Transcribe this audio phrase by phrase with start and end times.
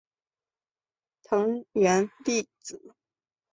[1.27, 2.81] 藤原丽子